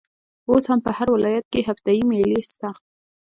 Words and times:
اوس 0.49 0.63
هم 0.69 0.79
په 0.85 0.91
هر 0.97 1.07
ولايت 1.15 1.45
کښي 1.53 1.61
هفته 1.69 1.89
يي 1.95 2.01
مېلې 2.09 2.41
سته. 2.51 2.69